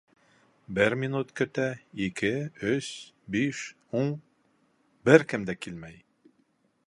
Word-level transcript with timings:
Бер 0.77 0.93
минут 1.01 1.33
көтә, 1.41 1.65
ике, 2.05 2.31
өс... 2.71 2.89
биш... 3.35 3.61
ун... 4.01 4.09
бер 5.11 5.27
кем 5.33 5.49
дә 5.51 5.61
килмәй. 5.67 6.01